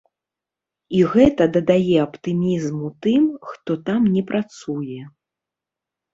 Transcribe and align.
І 0.99 1.03
гэта 1.11 1.45
дадае 1.57 1.97
аптымізму 2.05 2.87
тым, 3.07 3.23
хто 3.51 3.71
там 3.93 4.01
не 4.17 4.27
працуе. 4.35 5.01